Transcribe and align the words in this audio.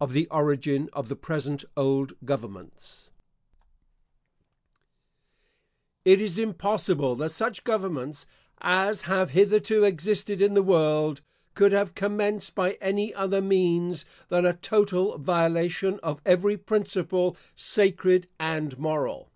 OF 0.00 0.14
THE 0.14 0.26
ORIGIN 0.30 0.88
OF 0.94 1.10
THE 1.10 1.16
PRESENT 1.16 1.62
OLD 1.76 2.14
GOVERNMENTS 2.24 3.10
It 6.02 6.18
is 6.18 6.38
impossible 6.38 7.14
that 7.16 7.28
such 7.32 7.62
governments 7.62 8.26
as 8.62 9.02
have 9.02 9.32
hitherto 9.32 9.84
existed 9.84 10.40
in 10.40 10.54
the 10.54 10.62
world, 10.62 11.20
could 11.52 11.72
have 11.72 11.94
commenced 11.94 12.54
by 12.54 12.78
any 12.80 13.12
other 13.12 13.42
means 13.42 14.06
than 14.30 14.46
a 14.46 14.54
total 14.56 15.18
violation 15.18 16.00
of 16.02 16.22
every 16.24 16.56
principle 16.56 17.36
sacred 17.54 18.28
and 18.40 18.78
moral. 18.78 19.30